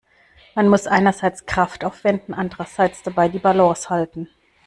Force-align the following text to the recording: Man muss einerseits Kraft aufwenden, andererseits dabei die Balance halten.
Man 0.55 0.67
muss 0.67 0.87
einerseits 0.87 1.45
Kraft 1.45 1.83
aufwenden, 1.85 2.33
andererseits 2.33 3.03
dabei 3.03 3.29
die 3.29 3.37
Balance 3.37 3.87
halten. 3.91 4.29